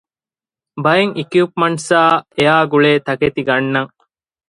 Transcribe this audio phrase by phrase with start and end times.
[0.83, 3.91] ބައެއް އިކްއިޕްމަންޓާއި އެއާގުޅޭ ތަކެތި ގަންނަން